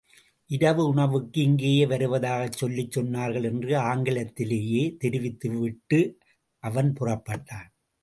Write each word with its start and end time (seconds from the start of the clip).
இரவு 0.49 0.83
உணவுக்கு 0.87 1.41
இங்கேயே 1.41 1.85
வருவதாகச் 1.85 2.51
சொல்லச் 2.51 2.99
சொன்னார்கள் 2.99 3.43
என்று 3.43 3.75
ஆங்கிலத்திலேயே 3.83 4.97
தெரிவித்துவிட்டு 4.97 6.01
அவன் 6.63 6.93
புறப்பட்டான். 6.99 7.69